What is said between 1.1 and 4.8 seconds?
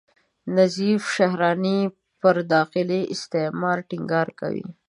شهراني پر داخلي استعمار ټینګار کوي.